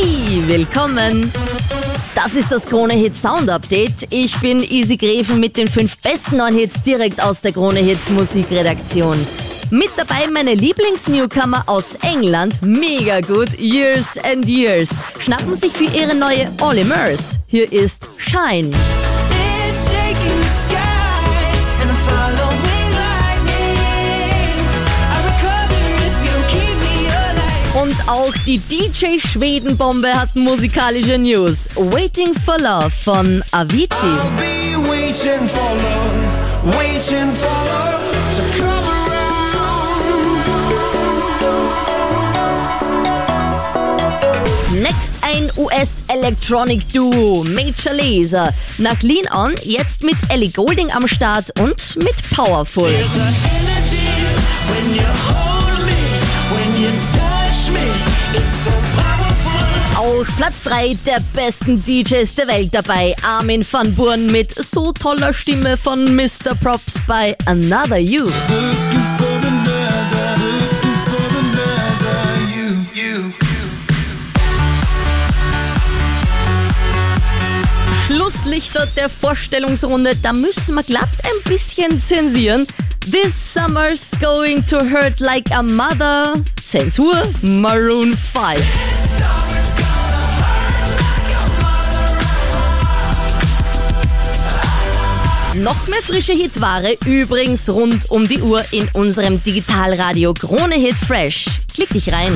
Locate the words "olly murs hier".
16.60-17.72